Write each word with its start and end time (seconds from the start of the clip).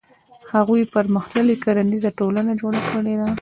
هغوی 0.53 0.81
پرمختللې 0.93 1.55
کرنیزه 1.63 2.09
ټولنه 2.19 2.51
جوړه 2.61 2.79
کړې 2.91 3.15
ده. 3.19 3.27